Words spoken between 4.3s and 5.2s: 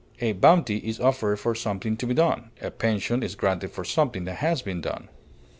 has been done.